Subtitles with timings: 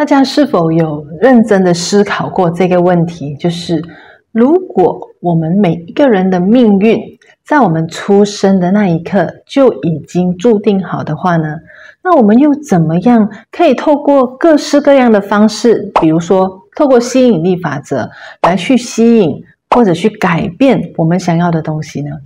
[0.00, 3.36] 大家是否有认真的思考过这个问题？
[3.36, 3.84] 就是
[4.32, 6.98] 如果我们每一个人的命运
[7.44, 11.58] 在我们出生的那一刻就已经注定好的话呢？
[12.02, 18.10] 那我们又怎么样可以透过各式各样的方式，比如说透过吸引力法则
[18.40, 22.16] 来去吸引或者去改变我们想要的东西呢？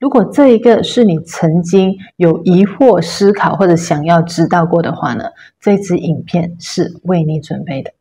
[0.00, 5.24] 如果这一个是你曾经有疑惑、思考或者想要知道过的话呢，
[5.60, 7.92] 这支影片是为你准备的。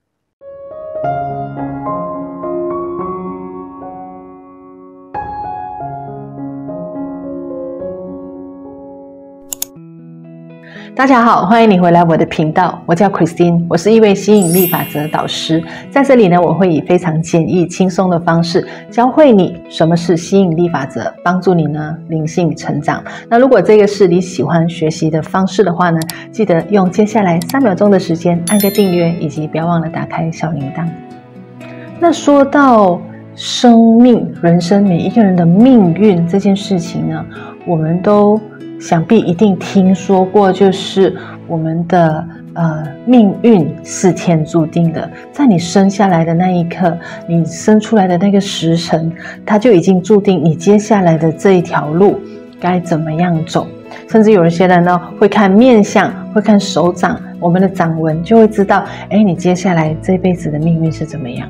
[11.00, 12.78] 大家好，欢迎你回来我的频道。
[12.86, 15.64] 我叫 Christine，我是一位吸引力法则导师。
[15.90, 23.02] 在这里呢，我会以非常简易、轻松的方式教会你什么是吸引力法则，帮助你呢灵性成长。
[23.30, 26.02] 那如果这个是你喜欢学习的方式的话呢，
[26.34, 30.86] 记得用接下来三秒钟的时间按个订阅，以及不要忘了打开小铃铛。
[31.98, 33.00] 那说到
[33.36, 37.26] 生命、人生每一个人的命运这件事情呢，
[37.66, 38.38] 我们都。
[38.80, 41.16] 想必一定听说过，就是
[41.48, 49.12] 我们的呃命运是天注定的，在你生下来的那一刻，你生出来的那个时辰，
[49.46, 52.20] 它就已经注定你接下来的这一条路
[52.60, 53.68] 该怎么样走。
[54.08, 61.50] 甚至有一些人呢，会看面相，会看手掌，我们的掌纹，就会知道，哎，你接下来这辈子的命运是怎么样。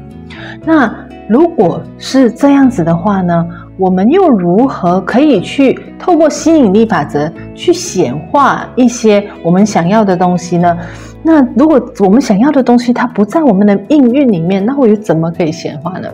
[0.66, 0.94] 那
[1.27, 3.45] 如果是这样子的话呢，
[3.80, 10.77] 我们又如何可以去透过吸引力法则去显化一些我们想要的东西呢？
[11.23, 16.09] 那如果我们想要的东西它不在我们的命运里面，那我又怎么可以显化呢？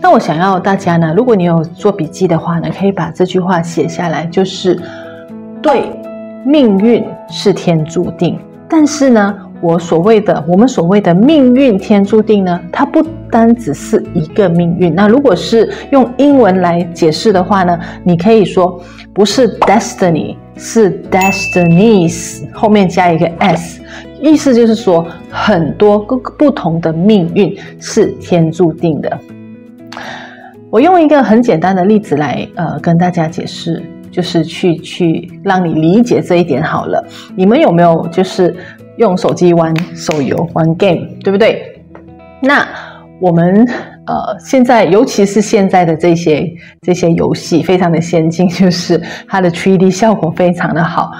[0.00, 4.80] 那我想要大家呢，如果你有做笔记的话呢，可以把这句话写下来，就是
[5.60, 5.90] 对，
[6.46, 13.04] 命运是天注定，但是呢，我所谓的我们所谓的命运天注定呢，它不。
[13.30, 14.94] 单只是一个命运。
[14.94, 18.80] 那如果是用英文来解释的话呢，你可以说
[19.12, 23.80] 不是 destiny，是 destinies，后面加一个 s，
[24.20, 29.18] 意思就是说很多个不同的命运是天注定的。
[30.70, 37.02] 我用一个很简单的例子来呃跟大家解释，就是去去让你理解这一点好了。
[37.34, 38.54] 你们有没有就是
[38.98, 41.82] 用手机玩手游玩 game，对不对？
[42.40, 42.68] 那
[43.20, 43.66] 我们
[44.06, 46.48] 呃，现在尤其是现在的这些
[46.82, 51.10] 这些游戏非常的先进，就是它的 3D 效果非常的好。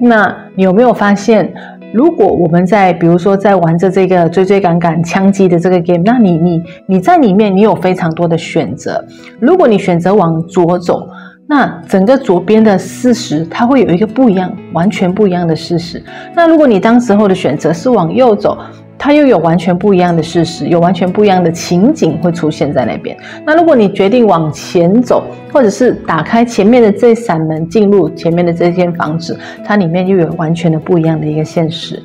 [0.00, 1.52] 那你有没有发现，
[1.92, 9.04] 如果我们在比如说在玩着这个追追赶赶枪击的这个 game，那你你你在里面你有非常多的选择。
[9.40, 11.08] 如果你选择往左走，
[11.50, 16.02] 那整个左边的事实它会有一个不一样，完全不一样的事实。
[16.34, 18.58] 那如果你当时候的选择是往右走，
[18.98, 23.16] 它又有完全不一样的事实，有完全不一样的情景会出现在那边。
[23.46, 32.02] 那如果你决定往前走，或者是打开前面的这扇门进入前面的这间房子，它里面又有完全的不一样的一个现实。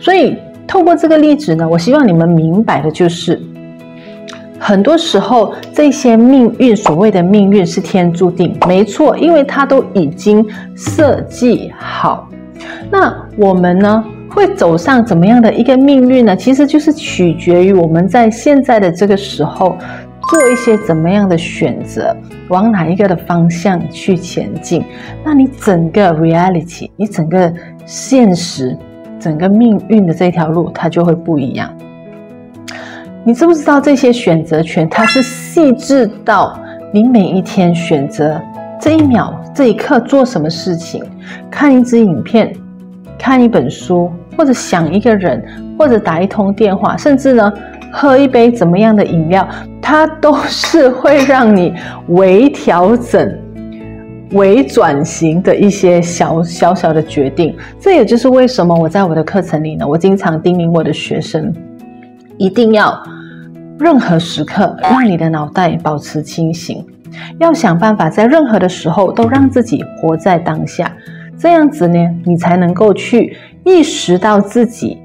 [0.00, 3.38] 所以透过这个例子呢，我希望你们明白的就是，
[4.58, 10.44] 很多时候这些命运，所谓的命运是天注定，没错，因为它都已经
[10.74, 12.28] 设计好。
[12.90, 14.04] 那我们呢？
[14.28, 16.36] 会走上怎么样的一个命运呢？
[16.36, 19.78] 其实就是取决于我们在现在的这个时候
[20.28, 22.14] 做一些怎么样的选择，
[22.48, 24.84] 往哪一个的方向去前进。
[25.24, 27.50] 那你整个 reality，你整个
[27.86, 28.76] 现实，
[29.18, 31.70] 整个命运的这条路，它就会不一样。
[33.26, 36.56] 你知不知道这些选择权，它是细致到
[36.92, 38.40] 你每一天选择
[38.80, 41.02] 这一秒、这一刻做什么事情，
[41.50, 42.54] 看一支影片，
[43.18, 44.08] 看一本书。
[44.36, 45.42] 或者想一个人，
[45.78, 47.50] 或者打一通电话，甚至呢，
[47.90, 49.48] 喝一杯怎么样的饮料，
[49.80, 51.72] 它都是会让你
[52.08, 53.34] 微调整、
[54.32, 57.56] 微转型的一些小小小的决定。
[57.80, 61.50] 这也就是为什么我在我的课程里呢，我经常叮咛我的学生，
[62.36, 63.02] 一定要
[63.78, 66.84] 任何时刻让你的脑袋保持清醒，
[67.38, 70.90] 要想办法在任何的时候都让自己活在当下。
[71.38, 74.96] 这样子呢，你才能够去意识到自己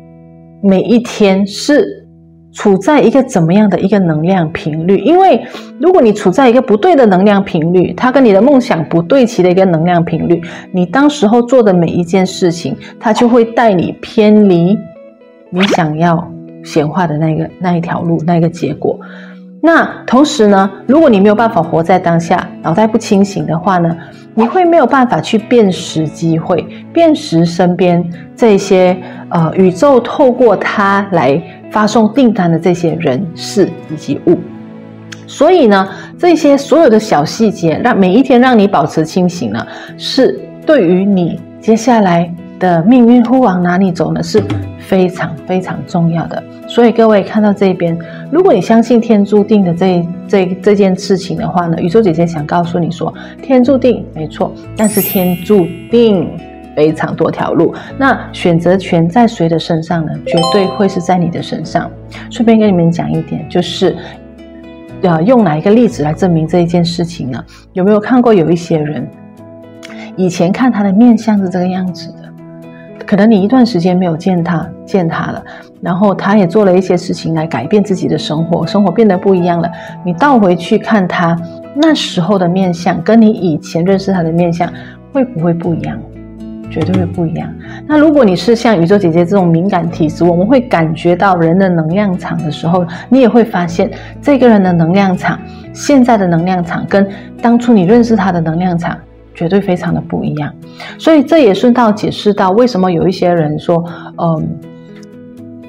[0.64, 2.08] 每一天是
[2.54, 4.98] 处在一个怎么样的一个能量频率。
[5.00, 5.46] 因为
[5.80, 10.42] 如果你处在一个不对的能量频率，它跟你的梦想不对齐的一个能量频率，
[10.72, 14.78] 你当时候做的每一件事情，它就会带你偏离
[15.50, 16.32] 你想要
[16.64, 19.00] 显化的那个那一条路，那个结果。
[19.64, 23.96] 那同时呢，如果你没有办法活在当下，脑袋不清醒的话呢，
[24.34, 28.04] 你会没有办法去辨识机会，辨识身边
[28.36, 28.98] 这些
[29.30, 34.40] 呃宇宙透过它来发送订单的这些人事以及物。
[35.28, 35.88] 所以呢，
[36.18, 39.64] 这些所有的小细节，让每一天让你保持清醒呢，
[39.96, 44.24] 是对于你接下来的命运会往哪里走呢？
[44.24, 44.42] 是
[44.80, 46.42] 非常非常重要的。
[46.68, 47.98] 所以各位看到这边，
[48.32, 56.30] 如果你相信天注定的这这这件事情的话呢，宇宙姐姐想告诉你说，天注定没错，但是天注定
[56.76, 60.12] 非常多条路，那选择权在谁的身上呢？
[60.26, 61.90] 绝对会是在你的身上。
[62.30, 63.96] 顺便跟你们讲一点，就是，
[65.02, 67.44] 呃，用哪一个例子来证明这一件事情呢？
[67.74, 69.06] 有没有看过有一些人，
[70.16, 72.14] 以前看他的面相是这个样子？
[73.06, 75.44] 可能你一段时间没有见他，见他了，
[75.82, 79.70] 然后他也做了一些事情来改变自己的生活，生活变得不一样了。
[80.06, 81.38] 你倒回去看他
[81.76, 84.72] 那时候的面相，跟你以前认识他的面相
[85.12, 85.98] 会不会不一样？
[86.70, 87.54] 绝对会不一样。
[87.86, 95.38] 那如果你是像宇宙姐姐这种敏感体质，我们会感觉到人的能量场的时候，你也会发现这个人的能量场，
[95.74, 97.06] 现在的能量场跟
[97.42, 98.98] 当初你认识他的能量场。
[99.34, 100.54] 绝对非常的不一样，
[100.98, 103.84] 所以这也顺道解释到为什么有一些人说，
[104.18, 104.60] 嗯，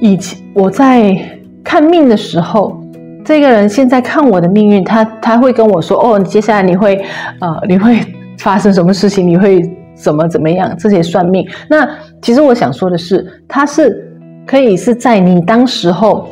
[0.00, 1.17] 以前我在
[1.62, 2.82] 看命的时候，
[3.25, 7.00] 这个人现在看我的命运，他他会跟我说，哦，接下来你会，
[7.41, 7.99] 呃，你会
[8.38, 9.62] 发生什么事情，你会
[9.94, 11.47] 怎么怎么样，这些算命。
[11.69, 11.88] 那
[12.20, 14.12] 其实我想说的是，他是
[14.44, 16.29] 可以是在你当时候，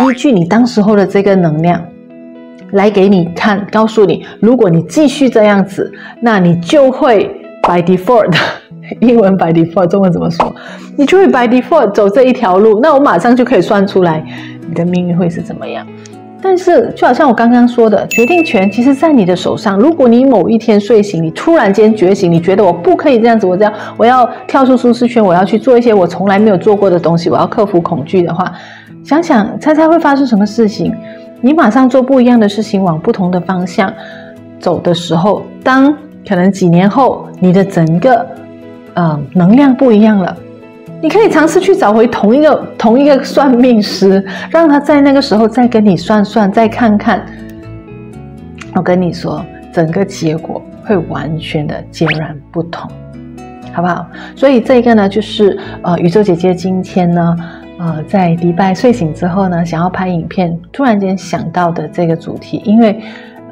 [0.00, 1.80] 依据你当时候的这个能量。
[2.72, 5.90] 来给你看，告诉你，如果你继续这样子，
[6.20, 7.24] 那你就会
[7.62, 8.34] by default，
[9.00, 10.54] 英文 by default，中文怎么说？
[10.98, 12.80] 你就会 by default 走这一条路。
[12.80, 14.22] 那我马上就可以算出来
[14.68, 15.86] 你的命运会是怎么样。
[16.44, 19.78] 但是，就好像我刚刚说的，决定权其实在你的手上。
[19.78, 28.52] 如果你某一天睡醒，你突然间觉醒，你觉得我不可以这样子，我这样，我要跳出舒适圈，我要去做一些我从来没有做过的东西，我要克服恐惧的话，
[29.04, 30.92] 想想猜猜会发生什么事情？
[31.44, 33.92] 你马上做不一样的事情，往不同的方向
[34.60, 35.92] 走的时候，当
[36.26, 38.24] 可能几年后你的整个
[38.94, 40.36] 呃能量不一样了，
[41.00, 47.26] 你可以尝试去找回同一个 同一个算命师，让他在那个时候再跟你算算，再看看。
[48.76, 52.88] 我跟你说，整个结果会完全的截然不同，
[53.72, 54.06] 好不好？
[54.36, 57.36] 所以这个呢，就是呃宇宙姐姐今天呢。
[57.84, 62.96] 呃，在迪拜睡醒之后呢，想要拍影片，突然间想到的这个主题，因为，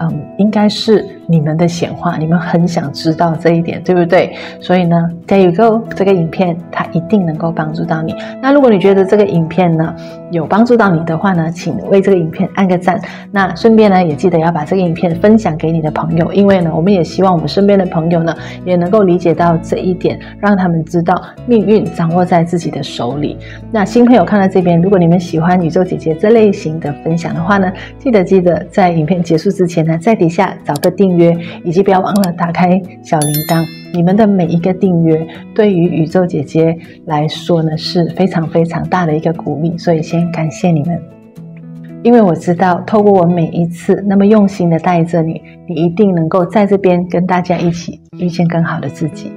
[0.00, 1.06] 嗯，应该是。
[1.30, 4.34] 你们的显化，你们很想知道这一点，对不对？
[4.60, 8.12] 所以呢，There you go，这个影片它一定能够帮助到你。
[8.42, 9.94] 那如果你觉得这个影片呢
[10.32, 13.00] 有帮助到你的话呢，请为这个影片按个赞。
[13.30, 23.38] 那顺便呢，也记得要把这个影片分享给你的朋友，因为呢，我们也希望我们身边的朋友呢也能够理解到这一点，让他们知道命运掌握在自己的手里。
[23.70, 31.36] 那新朋友看到这边，如果你们喜欢宇宙姐姐这类型的分享的话呢，记得记得在影片结束之前呢，在底下找个订阅。
[31.64, 32.70] 以及不要忘了打开
[33.02, 36.76] 小铃铛，你们的每一个订阅对于宇宙姐姐
[37.06, 41.00] 来说呢是非常非常大的一个鼓励，所以先感谢你们，
[42.02, 49.32] 因为我知道透过我每一次那么用心的带着你，你一定能够在这边跟大家一起遇见更好的自己。